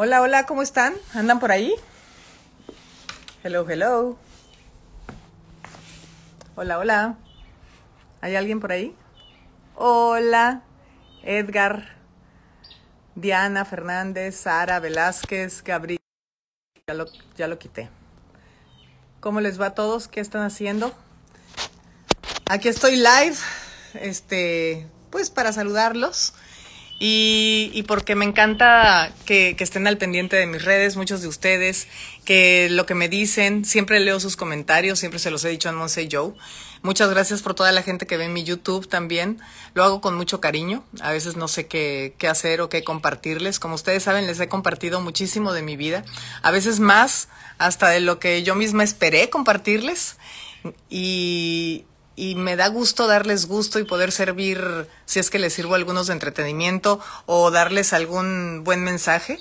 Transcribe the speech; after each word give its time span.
Hola, 0.00 0.22
hola, 0.22 0.46
¿cómo 0.46 0.62
están? 0.62 0.94
¿Andan 1.12 1.40
por 1.40 1.50
ahí? 1.50 1.74
Hello, 3.42 3.68
hello. 3.68 4.16
Hola, 6.54 6.78
hola. 6.78 7.16
¿Hay 8.20 8.36
alguien 8.36 8.60
por 8.60 8.70
ahí? 8.70 8.94
Hola, 9.74 10.62
Edgar, 11.24 11.96
Diana 13.16 13.64
Fernández, 13.64 14.36
Sara 14.36 14.78
Velázquez, 14.78 15.64
Gabriel. 15.64 15.98
Ya 16.86 16.94
lo, 16.94 17.06
ya 17.36 17.48
lo 17.48 17.58
quité. 17.58 17.90
¿Cómo 19.18 19.40
les 19.40 19.60
va 19.60 19.66
a 19.66 19.74
todos? 19.74 20.06
¿Qué 20.06 20.20
están 20.20 20.42
haciendo? 20.42 20.96
Aquí 22.48 22.68
estoy 22.68 22.94
live, 22.94 23.36
este, 23.94 24.86
pues 25.10 25.30
para 25.30 25.52
saludarlos. 25.52 26.34
Y, 27.00 27.84
porque 27.86 28.16
me 28.16 28.24
encanta 28.24 29.12
que, 29.24 29.54
estén 29.58 29.86
al 29.86 29.98
pendiente 29.98 30.34
de 30.34 30.46
mis 30.46 30.64
redes, 30.64 30.96
muchos 30.96 31.22
de 31.22 31.28
ustedes, 31.28 31.86
que 32.24 32.68
lo 32.70 32.86
que 32.86 32.94
me 32.94 33.08
dicen, 33.08 33.64
siempre 33.64 34.00
leo 34.00 34.18
sus 34.18 34.36
comentarios, 34.36 34.98
siempre 34.98 35.20
se 35.20 35.30
los 35.30 35.44
he 35.44 35.48
dicho 35.48 35.68
a 35.68 35.72
No 35.72 35.88
sé 35.88 36.08
Joe. 36.10 36.32
Muchas 36.82 37.10
gracias 37.10 37.42
por 37.42 37.54
toda 37.54 37.72
la 37.72 37.82
gente 37.82 38.06
que 38.06 38.16
ve 38.16 38.28
mi 38.28 38.42
YouTube 38.42 38.88
también. 38.88 39.40
Lo 39.74 39.84
hago 39.84 40.00
con 40.00 40.16
mucho 40.16 40.40
cariño. 40.40 40.84
A 41.00 41.12
veces 41.12 41.36
no 41.36 41.48
sé 41.48 41.66
qué, 41.66 42.14
qué 42.18 42.28
hacer 42.28 42.60
o 42.60 42.68
qué 42.68 42.82
compartirles. 42.84 43.58
Como 43.58 43.74
ustedes 43.74 44.04
saben, 44.04 44.26
les 44.26 44.38
he 44.40 44.48
compartido 44.48 45.00
muchísimo 45.00 45.52
de 45.52 45.62
mi 45.62 45.76
vida. 45.76 46.04
A 46.42 46.50
veces 46.50 46.78
más 46.80 47.28
hasta 47.58 47.88
de 47.88 48.00
lo 48.00 48.18
que 48.18 48.42
yo 48.42 48.54
misma 48.54 48.84
esperé 48.84 49.28
compartirles. 49.28 50.16
Y, 50.88 51.84
y 52.18 52.34
me 52.34 52.56
da 52.56 52.66
gusto 52.68 53.06
darles 53.06 53.46
gusto 53.46 53.78
y 53.78 53.84
poder 53.84 54.10
servir, 54.10 54.88
si 55.06 55.20
es 55.20 55.30
que 55.30 55.38
les 55.38 55.52
sirvo 55.52 55.76
algunos 55.76 56.08
de 56.08 56.14
entretenimiento 56.14 57.00
o 57.26 57.52
darles 57.52 57.92
algún 57.92 58.64
buen 58.64 58.82
mensaje. 58.82 59.38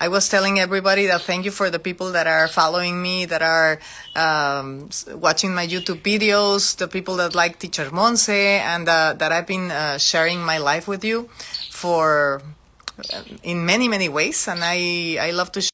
I 0.00 0.08
was 0.08 0.28
telling 0.28 0.58
everybody 0.58 1.06
that 1.06 1.22
thank 1.22 1.44
you 1.44 1.52
for 1.52 1.70
the 1.70 1.78
people 1.78 2.12
that 2.12 2.26
are 2.26 2.48
following 2.48 3.00
me, 3.00 3.26
that 3.26 3.42
are 3.42 3.78
um, 4.14 4.90
watching 5.14 5.54
my 5.54 5.66
YouTube 5.66 6.02
videos, 6.02 6.76
the 6.76 6.88
people 6.88 7.16
that 7.16 7.34
like 7.34 7.58
Teacher 7.58 7.88
Monse, 7.90 8.28
and 8.28 8.86
uh, 8.86 9.14
that 9.14 9.32
I've 9.32 9.46
been 9.46 9.70
uh, 9.70 9.96
sharing 9.96 10.44
my 10.44 10.58
life 10.58 10.86
with 10.86 11.04
you 11.04 11.30
for 11.70 12.42
uh, 12.98 13.22
in 13.42 13.64
many 13.64 13.88
many 13.88 14.10
ways, 14.10 14.46
and 14.46 14.60
I 14.62 15.16
I 15.20 15.30
love 15.30 15.52
to. 15.52 15.73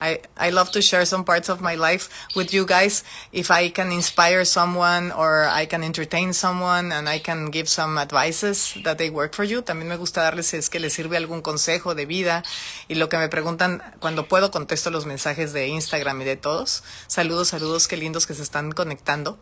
I, 0.00 0.20
I 0.36 0.50
love 0.50 0.70
to 0.72 0.82
share 0.82 1.04
some 1.06 1.24
parts 1.24 1.48
of 1.48 1.60
my 1.60 1.74
life 1.74 2.08
with 2.34 2.52
you 2.52 2.66
guys. 2.66 3.04
If 3.32 3.50
I 3.50 3.70
can 3.70 3.92
inspire 3.92 4.44
someone 4.44 5.12
or 5.12 5.44
I 5.44 5.66
can 5.66 5.82
entertain 5.82 6.32
someone 6.32 6.92
and 6.92 7.08
I 7.08 7.18
can 7.20 7.50
give 7.50 7.68
some 7.68 7.98
advices 7.98 8.74
that 8.84 8.98
they 8.98 9.10
work 9.10 9.34
for 9.34 9.44
you. 9.44 9.62
También 9.62 9.88
me 9.88 9.96
gusta 9.96 10.22
darles 10.22 10.54
es 10.54 10.70
que 10.70 10.80
les 10.80 10.92
sirve 10.92 11.16
algún 11.16 11.42
consejo 11.42 11.94
de 11.94 12.06
vida 12.06 12.42
y 12.88 12.94
lo 12.94 13.08
que 13.08 13.18
me 13.18 13.28
preguntan 13.28 13.82
cuando 14.00 14.28
puedo 14.28 14.50
contesto 14.50 14.90
los 14.90 15.06
mensajes 15.06 15.52
de 15.52 15.68
Instagram 15.68 16.20
y 16.22 16.24
de 16.24 16.36
todos. 16.36 16.82
Saludos, 17.06 17.48
saludos, 17.48 17.88
qué 17.88 17.96
lindos 17.96 18.26
que 18.26 18.34
se 18.34 18.42
están 18.42 18.72
conectando. 18.72 19.38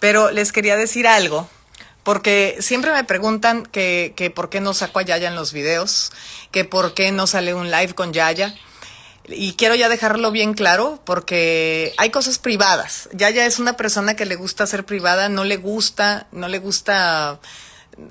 Pero 0.00 0.30
les 0.30 0.52
quería 0.52 0.76
decir 0.76 1.06
algo 1.06 1.48
porque 2.02 2.56
siempre 2.60 2.92
me 2.92 3.04
preguntan 3.04 3.64
que, 3.64 4.12
que 4.16 4.30
por 4.30 4.48
qué 4.48 4.60
no 4.60 4.74
saco 4.74 4.98
a 4.98 5.02
Yaya 5.02 5.28
en 5.28 5.36
los 5.36 5.52
videos, 5.52 6.12
que 6.50 6.64
por 6.64 6.94
qué 6.94 7.12
no 7.12 7.26
sale 7.26 7.54
un 7.54 7.70
live 7.70 7.94
con 7.94 8.12
Yaya. 8.12 8.54
Y 9.28 9.54
quiero 9.54 9.74
ya 9.74 9.88
dejarlo 9.88 10.30
bien 10.32 10.54
claro 10.54 11.00
porque 11.04 11.94
hay 11.96 12.10
cosas 12.10 12.38
privadas. 12.38 13.08
Ya 13.12 13.30
ya 13.30 13.46
es 13.46 13.58
una 13.58 13.76
persona 13.76 14.16
que 14.16 14.26
le 14.26 14.36
gusta 14.36 14.66
ser 14.66 14.84
privada, 14.84 15.28
no 15.28 15.44
le 15.44 15.56
gusta, 15.56 16.26
no 16.32 16.48
le 16.48 16.58
gusta 16.58 17.38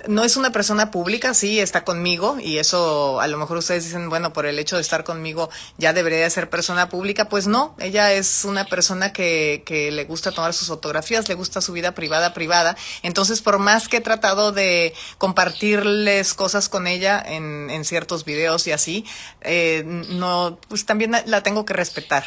no 0.08 0.24
es 0.24 0.38
una 0.38 0.52
persona 0.52 0.92
pública, 0.92 1.34
sí, 1.34 1.60
está 1.60 1.84
conmigo 1.84 2.38
y 2.40 2.58
eso 2.60 3.20
a 3.20 3.28
lo 3.28 3.38
mejor 3.38 3.58
ustedes 3.58 3.86
dicen, 3.86 4.10
bueno, 4.10 4.32
por 4.32 4.46
el 4.46 4.60
hecho 4.60 4.76
de 4.76 4.82
estar 4.82 5.04
conmigo 5.04 5.50
ya 5.78 5.94
debería 5.94 6.30
ser 6.30 6.50
persona 6.50 6.90
pública. 6.90 7.30
Pues 7.30 7.48
no, 7.48 7.76
ella 7.80 8.14
es 8.14 8.46
una 8.46 8.66
persona 8.66 9.12
que, 9.12 9.64
que 9.66 9.92
le 9.92 10.06
gusta 10.06 10.32
tomar 10.32 10.54
sus 10.54 10.68
fotografías, 10.68 11.28
le 11.30 11.36
gusta 11.36 11.62
su 11.62 11.74
vida 11.74 11.94
privada, 11.94 12.34
privada. 12.34 12.76
Entonces, 13.02 13.42
por 13.42 13.58
más 13.58 13.88
que 13.88 13.98
he 13.98 14.02
tratado 14.02 14.52
de 14.52 14.94
compartirles 15.18 16.34
cosas 16.34 16.70
con 16.70 16.88
ella 16.88 17.24
en, 17.26 17.70
en 17.70 17.84
ciertos 17.84 18.24
videos 18.24 18.68
y 18.68 18.72
así, 18.72 19.06
eh, 19.42 19.84
no, 19.86 20.60
pues 20.68 20.86
también 20.86 21.16
la 21.26 21.44
tengo 21.44 21.66
que 21.66 21.74
respetar 21.74 22.26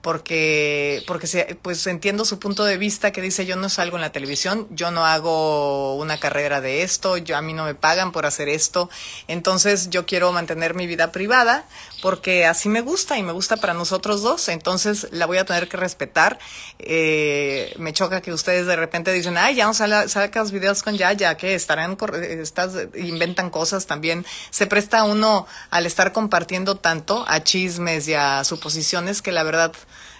porque, 0.00 1.02
porque 1.06 1.26
se, 1.26 1.58
pues 1.60 1.86
entiendo 1.86 2.24
su 2.24 2.38
punto 2.38 2.64
de 2.64 2.78
vista 2.78 3.10
que 3.10 3.20
dice 3.20 3.46
yo 3.46 3.56
no 3.56 3.68
salgo 3.68 3.96
en 3.96 4.02
la 4.02 4.12
televisión, 4.12 4.66
yo 4.70 4.90
no 4.90 5.04
hago 5.04 5.96
una 5.96 6.18
carrera 6.18 6.60
de 6.60 6.82
esto, 6.82 7.16
yo 7.16 7.36
a 7.36 7.42
mí 7.42 7.52
no 7.52 7.64
me 7.64 7.74
pagan 7.74 8.12
por 8.12 8.24
hacer 8.24 8.48
esto, 8.48 8.88
entonces 9.26 9.90
yo 9.90 10.06
quiero 10.06 10.32
mantener 10.32 10.74
mi 10.74 10.86
vida 10.86 11.12
privada 11.12 11.66
porque 12.00 12.46
así 12.46 12.68
me 12.68 12.80
gusta 12.80 13.18
y 13.18 13.22
me 13.22 13.32
gusta 13.32 13.56
para 13.56 13.74
nosotros 13.74 14.22
dos, 14.22 14.48
entonces 14.48 15.08
la 15.10 15.26
voy 15.26 15.38
a 15.38 15.44
tener 15.44 15.68
que 15.68 15.76
respetar. 15.76 16.38
Eh, 16.78 17.74
me 17.78 17.92
choca 17.92 18.20
que 18.20 18.32
ustedes 18.32 18.66
de 18.66 18.76
repente 18.76 19.12
dicen, 19.12 19.36
ay, 19.36 19.56
ya 19.56 19.66
no 19.66 19.74
sacas 19.74 20.52
videos 20.52 20.82
con 20.82 20.96
Yaya, 20.96 21.36
que 21.36 21.54
estarán, 21.54 21.96
estás, 22.22 22.72
inventan 22.94 23.50
cosas 23.50 23.86
también. 23.86 24.24
Se 24.50 24.66
presta 24.66 25.04
uno 25.04 25.46
al 25.70 25.86
estar 25.86 26.12
compartiendo 26.12 26.76
tanto 26.76 27.24
a 27.26 27.42
chismes 27.42 28.06
y 28.08 28.14
a 28.14 28.44
suposiciones 28.44 29.22
que 29.22 29.32
la 29.32 29.42
verdad 29.42 29.72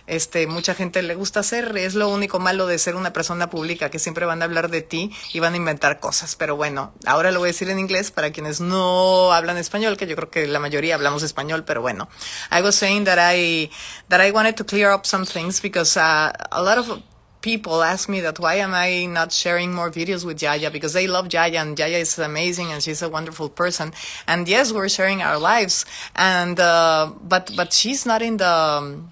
este, 0.08 0.46
mucha 0.46 0.74
gente 0.74 1.02
le 1.02 1.14
gusta 1.14 1.40
hacer. 1.40 1.76
Es 1.76 1.94
lo 1.94 2.08
único 2.08 2.38
malo 2.38 2.66
de 2.66 2.78
ser 2.78 2.96
una 2.96 3.12
persona 3.12 3.50
pública, 3.50 3.90
que 3.90 3.98
siempre 3.98 4.26
van 4.26 4.42
a 4.42 4.46
hablar 4.46 4.70
de 4.70 4.82
ti 4.82 5.12
y 5.32 5.40
van 5.40 5.54
a 5.54 5.56
inventar 5.56 6.00
cosas. 6.00 6.34
Pero 6.36 6.56
bueno, 6.56 6.92
ahora 7.06 7.30
lo 7.30 7.40
voy 7.40 7.48
a 7.48 7.52
decir 7.52 7.68
en 7.70 7.78
inglés 7.78 8.10
para 8.10 8.32
quienes 8.32 8.60
no 8.60 9.32
hablan 9.32 9.58
español, 9.58 9.96
que 9.96 10.06
yo 10.06 10.16
creo 10.16 10.30
que 10.30 10.46
la 10.46 10.58
mayoría 10.58 10.94
hablamos 10.94 11.22
español, 11.22 11.64
pero 11.64 11.82
bueno. 11.82 12.08
I 12.50 12.62
was 12.62 12.74
saying 12.74 13.04
that 13.04 13.18
I, 13.20 13.70
that 14.08 14.20
I 14.20 14.30
wanted 14.30 14.56
to 14.56 14.64
clear 14.64 14.92
up 14.92 15.04
some 15.04 15.26
things 15.26 15.60
because 15.60 15.96
uh, 15.96 16.32
a 16.50 16.62
lot 16.62 16.78
of 16.78 17.02
people 17.40 17.82
ask 17.82 18.08
me 18.08 18.20
that 18.20 18.38
why 18.38 18.54
am 18.56 18.72
I 18.74 19.06
not 19.06 19.32
sharing 19.32 19.72
more 19.72 19.90
videos 19.90 20.24
with 20.24 20.38
Jaya 20.38 20.70
because 20.70 20.92
they 20.92 21.06
love 21.06 21.28
Jaya 21.28 21.60
and 21.60 21.76
Jaya 21.76 21.98
is 21.98 22.18
amazing 22.18 22.72
and 22.72 22.82
she's 22.82 23.02
a 23.02 23.08
wonderful 23.08 23.48
person. 23.48 23.92
And 24.26 24.48
yes, 24.48 24.72
we're 24.72 24.88
sharing 24.88 25.22
our 25.22 25.38
lives 25.38 25.86
and, 26.16 26.58
uh, 26.58 27.12
but, 27.22 27.52
but 27.56 27.72
she's 27.72 28.04
not 28.04 28.22
in 28.22 28.38
the, 28.38 29.02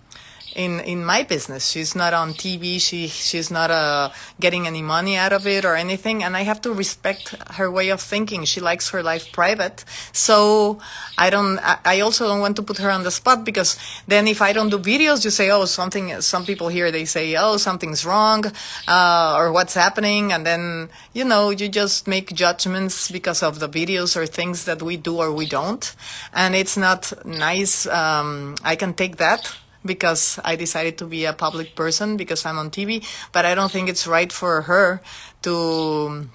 in 0.57 0.81
in 0.81 1.05
my 1.05 1.23
business. 1.23 1.69
She's 1.69 1.95
not 1.95 2.15
on 2.15 2.33
TV. 2.33 2.81
She 2.81 3.07
she's 3.07 3.51
not 3.51 3.71
uh, 3.71 4.11
getting 4.41 4.67
any 4.67 4.83
money 4.83 5.17
out 5.17 5.33
of 5.33 5.47
it 5.47 5.65
or 5.65 5.77
anything. 5.77 6.25
And 6.25 6.37
I 6.37 6.43
have 6.43 6.61
to 6.63 6.73
respect 6.73 7.37
her 7.53 7.71
way 7.71 7.91
of 7.91 8.01
thinking. 8.01 8.45
She 8.45 8.61
likes 8.61 8.91
her 8.91 9.03
life 9.03 9.31
private. 9.33 9.85
So 10.13 10.81
I 11.19 11.31
don't. 11.31 11.61
I 11.85 12.01
also 12.01 12.27
don't 12.27 12.41
want 12.41 12.57
to 12.57 12.63
put 12.63 12.79
her 12.79 12.91
on 12.91 13.05
the 13.05 13.11
spot 13.11 13.45
because 13.45 13.79
then 14.09 14.27
if 14.27 14.41
I 14.41 14.53
don't 14.53 14.71
do 14.71 14.79
videos, 14.79 15.25
you 15.25 15.31
say, 15.31 15.51
oh, 15.51 15.67
something. 15.67 16.21
Some 16.23 16.47
people 16.47 16.69
here 16.69 16.91
they 16.91 17.05
say, 17.05 17.37
oh, 17.37 17.59
something's 17.59 18.07
wrong, 18.07 18.45
uh, 18.89 19.35
or 19.37 19.53
what's 19.53 19.75
happening, 19.75 20.33
and 20.33 20.47
then 20.47 20.89
you 21.13 21.25
know 21.25 21.51
you 21.51 21.69
just 21.69 22.09
make 22.09 22.33
judgments 22.33 23.11
because 23.11 23.43
of 23.43 23.61
the 23.61 23.69
videos 23.69 24.17
or 24.17 24.27
things 24.27 24.65
that 24.65 24.83
we 24.83 24.97
do 24.97 25.19
or 25.19 25.31
we 25.33 25.47
don't, 25.47 25.95
and 26.33 26.55
it's 26.57 26.77
not 26.79 27.13
nice. 27.27 27.87
Um, 27.87 28.57
I 28.65 28.75
can 28.77 28.95
take 28.95 29.19
that 29.19 29.55
because 29.87 30.39
I 30.45 30.57
decided 30.57 30.99
to 30.99 31.07
be 31.07 31.25
a 31.25 31.33
public 31.33 31.75
person 31.75 32.17
because 32.17 32.45
I'm 32.45 32.59
on 32.59 32.71
TV, 32.71 33.05
but 33.33 33.45
I 33.45 33.55
don't 33.55 33.71
think 33.71 33.89
it's 33.89 34.07
right 34.07 34.33
for 34.33 34.63
her 34.63 35.01
to 35.43 36.29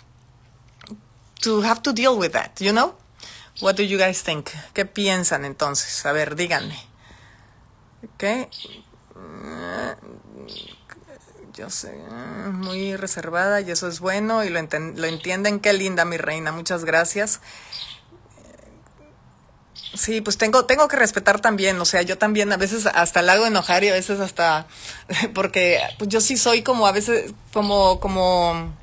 to 1.42 1.62
have 1.62 1.82
to 1.84 1.94
deal 1.94 2.18
with 2.18 2.34
that, 2.34 2.62
you 2.62 2.72
know? 2.72 2.96
What 3.60 3.76
do 3.76 3.84
you 3.84 3.98
guys 3.98 4.22
think? 4.22 4.52
¿Qué 4.74 4.86
piensan 4.86 5.46
entonces? 5.46 6.06
A 6.06 6.14
ver, 6.14 6.36
díganme. 6.36 6.78
¿Qué? 8.18 8.50
Yo 11.54 11.70
sé, 11.70 11.94
muy 12.54 12.96
reservada 12.96 13.62
y 13.62 13.70
eso 13.70 13.88
es 13.88 14.00
bueno 14.00 14.44
y 14.44 14.50
lo, 14.50 14.60
lo 14.62 15.08
entienden. 15.08 15.60
Qué 15.60 15.74
linda 15.74 16.06
mi 16.06 16.18
reina, 16.18 16.52
muchas 16.52 16.86
gracias. 16.86 17.42
Sí, 19.94 20.22
pues 20.22 20.38
tengo, 20.38 20.66
tengo 20.66 20.88
que 20.88 20.96
respetar 20.96 21.42
también, 21.42 21.80
o 21.80 21.86
sea, 21.86 22.02
yo 22.02 22.18
también 22.18 22.52
a 22.54 22.58
veces 22.58 22.86
hasta 22.86 23.22
la 23.22 23.34
hago 23.34 23.46
enojar 23.46 23.84
y 23.84 23.90
a 23.90 23.94
veces 23.94 24.22
hasta, 24.22 24.66
porque 25.34 25.82
pues 25.98 26.10
yo 26.10 26.22
sí 26.22 26.38
soy 26.38 26.62
como 26.62 26.88
a 26.88 26.94
veces, 26.94 27.34
como, 27.52 28.00
como, 28.00 28.74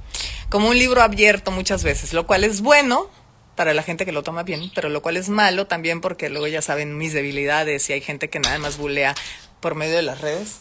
como 0.51 0.69
un 0.69 0.79
libro 0.79 1.01
abierto 1.01 1.51
muchas 1.51 1.83
veces, 1.83 2.13
lo 2.13 2.27
cual 2.27 2.45
es 2.45 2.61
bueno 2.61 3.09
para 3.57 3.73
la 3.73 3.83
gente 3.83 4.05
que 4.05 4.13
lo 4.13 4.23
toma 4.23 4.43
bien, 4.43 4.71
pero 4.75 4.91
lo 4.91 5.01
cual 5.01 5.17
es 5.17 5.31
malo 5.31 5.67
también 5.67 6.01
porque 6.03 6.29
luego 6.29 6.47
ya 6.47 6.61
saben 6.61 6.99
mis 6.99 7.15
debilidades 7.15 7.89
y 7.89 7.95
hay 7.95 8.03
gente 8.03 8.29
que 8.29 8.39
nada 8.39 8.59
más 8.59 8.77
bulea 8.77 9.15
por 9.61 9.75
medio 9.75 9.97
de 9.97 10.03
las 10.03 10.21
redes. 10.21 10.61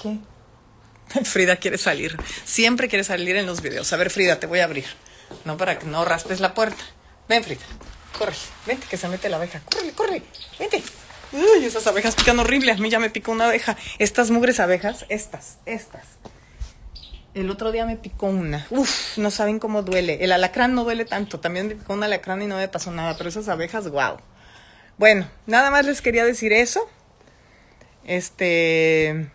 ¿Qué? 0.00 0.18
Frida 1.24 1.56
quiere 1.56 1.76
salir, 1.76 2.16
siempre 2.44 2.88
quiere 2.88 3.02
salir 3.02 3.34
en 3.36 3.46
los 3.46 3.62
videos. 3.62 3.92
A 3.92 3.96
ver, 3.96 4.10
Frida, 4.10 4.38
te 4.38 4.46
voy 4.46 4.60
a 4.60 4.64
abrir, 4.64 4.86
no 5.44 5.56
para 5.56 5.78
que 5.78 5.86
no 5.86 6.04
raspes 6.04 6.38
la 6.38 6.54
puerta. 6.54 6.84
Ven, 7.28 7.42
Frida. 7.42 7.66
Corre, 8.18 8.34
vente 8.66 8.86
que 8.90 8.96
se 8.96 9.06
mete 9.06 9.28
la 9.28 9.36
abeja. 9.36 9.60
Corre, 9.60 9.92
corre, 9.92 10.22
vente. 10.58 10.82
Uy, 11.32 11.64
esas 11.64 11.86
abejas 11.86 12.16
pican 12.16 12.38
horrible. 12.40 12.72
A 12.72 12.76
mí 12.76 12.90
ya 12.90 12.98
me 12.98 13.10
picó 13.10 13.30
una 13.30 13.46
abeja. 13.46 13.76
Estas 13.98 14.30
mugres 14.30 14.58
abejas, 14.58 15.06
estas, 15.08 15.58
estas. 15.66 16.04
El 17.34 17.48
otro 17.50 17.70
día 17.70 17.86
me 17.86 17.96
picó 17.96 18.26
una. 18.26 18.66
Uf, 18.70 19.18
no 19.18 19.30
saben 19.30 19.60
cómo 19.60 19.82
duele. 19.82 20.24
El 20.24 20.32
alacrán 20.32 20.74
no 20.74 20.82
duele 20.82 21.04
tanto. 21.04 21.38
También 21.38 21.68
me 21.68 21.76
picó 21.76 21.92
un 21.92 22.02
alacrán 22.02 22.42
y 22.42 22.46
no 22.46 22.56
me 22.56 22.66
pasó 22.66 22.90
nada. 22.90 23.16
Pero 23.16 23.28
esas 23.28 23.48
abejas, 23.48 23.88
wow. 23.88 24.16
Bueno, 24.96 25.30
nada 25.46 25.70
más 25.70 25.86
les 25.86 26.02
quería 26.02 26.24
decir 26.24 26.52
eso. 26.52 26.88
Este. 28.04 29.30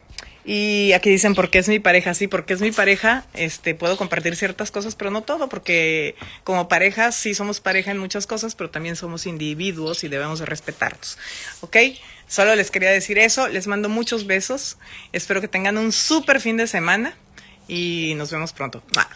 Y 0.45 0.91
aquí 0.91 1.09
dicen 1.09 1.35
por 1.35 1.49
qué 1.49 1.59
es 1.59 1.69
mi 1.69 1.79
pareja, 1.79 2.13
sí, 2.13 2.27
porque 2.27 2.53
es 2.53 2.59
mi 2.59 2.71
pareja, 2.71 3.25
este, 3.33 3.75
puedo 3.75 3.95
compartir 3.95 4.35
ciertas 4.35 4.71
cosas, 4.71 4.95
pero 4.95 5.09
no 5.09 5.21
todo, 5.21 5.47
porque 5.47 6.15
como 6.43 6.67
pareja 6.67 7.13
sí 7.13 7.33
somos 7.33 7.61
pareja 7.61 7.91
en 7.91 7.97
muchas 7.97 8.27
cosas, 8.27 8.53
pero 8.55 8.69
también 8.69 8.97
somos 8.97 9.25
individuos 9.25 10.03
y 10.03 10.09
debemos 10.09 10.39
de 10.39 10.45
respetarnos, 10.45 11.17
¿ok? 11.61 11.77
Solo 12.27 12.55
les 12.55 12.71
quería 12.71 12.89
decir 12.89 13.19
eso, 13.19 13.47
les 13.47 13.67
mando 13.67 13.87
muchos 13.87 14.27
besos, 14.27 14.77
espero 15.13 15.39
que 15.39 15.47
tengan 15.47 15.77
un 15.77 15.93
súper 15.93 16.41
fin 16.41 16.57
de 16.57 16.67
semana 16.67 17.15
y 17.67 18.13
nos 18.17 18.31
vemos 18.31 18.51
pronto. 18.51 18.83
Bye. 18.93 19.12